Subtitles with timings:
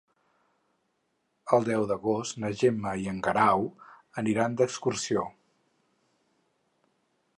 [1.57, 3.69] El deu d'agost na Gemma i en Guerau
[4.23, 5.27] aniran d'excursió.